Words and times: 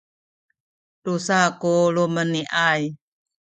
tusa 1.03 1.39
ku 1.59 1.71
lumeni’ay 1.95 2.81